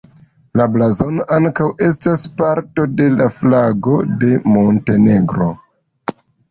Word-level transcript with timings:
La 0.59 0.65
blazono 0.75 1.25
ankaŭ 1.35 1.67
estas 1.89 2.25
parto 2.41 2.89
de 3.03 3.11
la 3.21 3.31
flago 3.37 4.01
de 4.25 4.35
Montenegro. 4.57 5.57